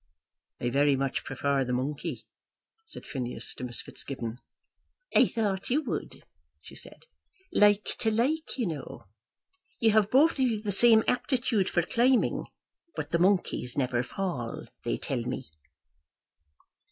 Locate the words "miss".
3.63-3.83